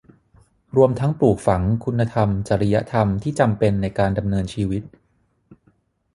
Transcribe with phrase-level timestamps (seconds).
[0.75, 4.83] รวมทั้งปลูกฝังคุณธรรมจริยธรรมที่จำเป็นในการดำเนินชีวิต